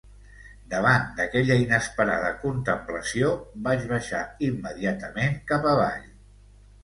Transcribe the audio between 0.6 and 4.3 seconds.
Davant d’aquella inesperada contemplació, vaig baixar